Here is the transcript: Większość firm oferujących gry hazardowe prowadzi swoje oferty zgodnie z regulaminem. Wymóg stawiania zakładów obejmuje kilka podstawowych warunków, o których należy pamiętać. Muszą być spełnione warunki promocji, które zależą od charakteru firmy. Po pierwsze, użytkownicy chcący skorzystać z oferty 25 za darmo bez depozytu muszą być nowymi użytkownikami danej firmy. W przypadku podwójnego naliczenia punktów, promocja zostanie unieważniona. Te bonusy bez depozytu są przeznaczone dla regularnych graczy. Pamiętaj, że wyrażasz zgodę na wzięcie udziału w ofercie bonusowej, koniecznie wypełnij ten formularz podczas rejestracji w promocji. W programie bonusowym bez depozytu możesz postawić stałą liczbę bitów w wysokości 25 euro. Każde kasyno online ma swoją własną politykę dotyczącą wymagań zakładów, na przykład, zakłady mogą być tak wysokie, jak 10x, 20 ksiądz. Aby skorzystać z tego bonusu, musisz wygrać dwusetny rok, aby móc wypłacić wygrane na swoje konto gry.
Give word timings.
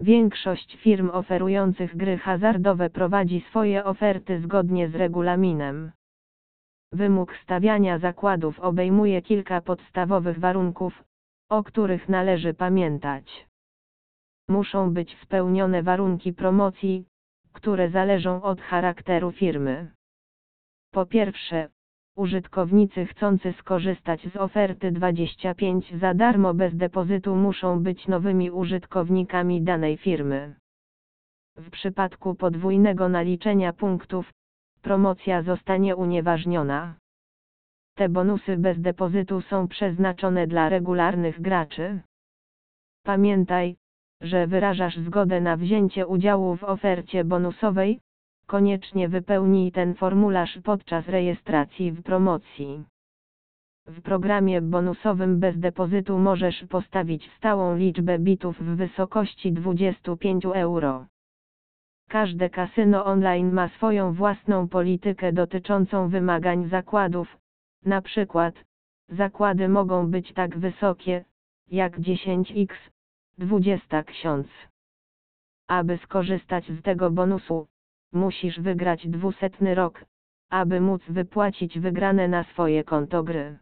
Większość 0.00 0.76
firm 0.76 1.10
oferujących 1.10 1.96
gry 1.96 2.18
hazardowe 2.18 2.90
prowadzi 2.90 3.40
swoje 3.40 3.84
oferty 3.84 4.40
zgodnie 4.40 4.88
z 4.88 4.94
regulaminem. 4.94 5.92
Wymóg 6.92 7.36
stawiania 7.36 7.98
zakładów 7.98 8.60
obejmuje 8.60 9.22
kilka 9.22 9.60
podstawowych 9.60 10.38
warunków, 10.38 11.04
o 11.48 11.64
których 11.64 12.08
należy 12.08 12.54
pamiętać. 12.54 13.46
Muszą 14.48 14.94
być 14.94 15.16
spełnione 15.22 15.82
warunki 15.82 16.32
promocji, 16.32 17.04
które 17.52 17.90
zależą 17.90 18.42
od 18.42 18.60
charakteru 18.60 19.32
firmy. 19.32 19.90
Po 20.92 21.06
pierwsze, 21.06 21.68
użytkownicy 22.18 23.06
chcący 23.06 23.52
skorzystać 23.52 24.20
z 24.32 24.36
oferty 24.36 24.92
25 24.92 25.94
za 26.00 26.14
darmo 26.14 26.54
bez 26.54 26.76
depozytu 26.76 27.36
muszą 27.36 27.82
być 27.82 28.08
nowymi 28.08 28.50
użytkownikami 28.50 29.62
danej 29.62 29.96
firmy. 29.96 30.54
W 31.56 31.70
przypadku 31.70 32.34
podwójnego 32.34 33.08
naliczenia 33.08 33.72
punktów, 33.72 34.30
promocja 34.82 35.42
zostanie 35.42 35.96
unieważniona. 35.96 36.94
Te 37.94 38.08
bonusy 38.08 38.56
bez 38.56 38.80
depozytu 38.80 39.40
są 39.40 39.68
przeznaczone 39.68 40.46
dla 40.46 40.68
regularnych 40.68 41.40
graczy. 41.40 42.00
Pamiętaj, 43.04 43.76
że 44.20 44.46
wyrażasz 44.46 44.96
zgodę 44.96 45.40
na 45.40 45.56
wzięcie 45.56 46.06
udziału 46.06 46.56
w 46.56 46.64
ofercie 46.64 47.24
bonusowej, 47.24 48.00
koniecznie 48.48 49.08
wypełnij 49.08 49.72
ten 49.72 49.94
formularz 49.94 50.58
podczas 50.64 51.08
rejestracji 51.08 51.92
w 51.92 52.02
promocji. 52.02 52.84
W 53.86 54.02
programie 54.02 54.60
bonusowym 54.60 55.40
bez 55.40 55.58
depozytu 55.58 56.18
możesz 56.18 56.64
postawić 56.68 57.30
stałą 57.36 57.76
liczbę 57.76 58.18
bitów 58.18 58.56
w 58.60 58.76
wysokości 58.76 59.52
25 59.52 60.44
euro. 60.44 61.06
Każde 62.08 62.50
kasyno 62.50 63.04
online 63.04 63.52
ma 63.52 63.68
swoją 63.68 64.12
własną 64.12 64.68
politykę 64.68 65.32
dotyczącą 65.32 66.08
wymagań 66.08 66.68
zakładów, 66.68 67.36
na 67.84 68.02
przykład, 68.02 68.54
zakłady 69.08 69.68
mogą 69.68 70.10
być 70.10 70.32
tak 70.32 70.58
wysokie, 70.58 71.24
jak 71.70 72.00
10x, 72.00 72.68
20 73.38 74.02
ksiądz. 74.02 74.48
Aby 75.68 75.98
skorzystać 75.98 76.64
z 76.68 76.82
tego 76.82 77.10
bonusu, 77.10 77.66
musisz 78.12 78.60
wygrać 78.60 79.08
dwusetny 79.08 79.74
rok, 79.74 80.04
aby 80.50 80.80
móc 80.80 81.02
wypłacić 81.08 81.78
wygrane 81.78 82.28
na 82.28 82.44
swoje 82.44 82.84
konto 82.84 83.22
gry. 83.22 83.58